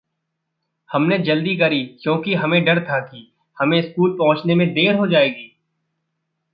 हमने 0.89 1.17
जल्दी 1.19 1.55
करी 1.55 1.85
क्योंकि 2.03 2.33
हमें 2.33 2.63
डर 2.65 2.83
था 2.83 2.99
कि 2.99 3.31
हमें 3.57 3.81
स्कूल 3.81 4.11
पहुँचने 4.11 4.55
में 4.55 4.73
देरी 4.73 4.97
होजाएगी। 4.97 5.57